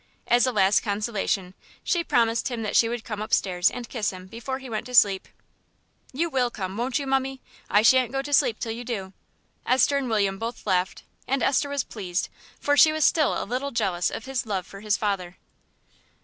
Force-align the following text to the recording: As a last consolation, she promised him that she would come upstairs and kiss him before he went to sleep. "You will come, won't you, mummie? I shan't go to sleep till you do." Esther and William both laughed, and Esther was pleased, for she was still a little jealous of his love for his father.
As 0.25 0.47
a 0.47 0.51
last 0.51 0.81
consolation, 0.81 1.53
she 1.83 2.03
promised 2.03 2.47
him 2.47 2.63
that 2.63 2.75
she 2.75 2.89
would 2.89 3.03
come 3.03 3.21
upstairs 3.21 3.69
and 3.69 3.87
kiss 3.87 4.09
him 4.09 4.25
before 4.25 4.57
he 4.57 4.67
went 4.67 4.87
to 4.87 4.95
sleep. 4.95 5.27
"You 6.11 6.27
will 6.27 6.49
come, 6.49 6.75
won't 6.75 6.97
you, 6.97 7.05
mummie? 7.05 7.39
I 7.69 7.83
shan't 7.83 8.11
go 8.11 8.23
to 8.23 8.33
sleep 8.33 8.57
till 8.57 8.71
you 8.71 8.83
do." 8.83 9.13
Esther 9.63 9.97
and 9.97 10.09
William 10.09 10.39
both 10.39 10.65
laughed, 10.65 11.03
and 11.27 11.43
Esther 11.43 11.69
was 11.69 11.83
pleased, 11.83 12.29
for 12.59 12.75
she 12.75 12.91
was 12.91 13.05
still 13.05 13.39
a 13.39 13.45
little 13.45 13.69
jealous 13.69 14.09
of 14.09 14.25
his 14.25 14.47
love 14.47 14.65
for 14.65 14.79
his 14.79 14.97
father. 14.97 15.37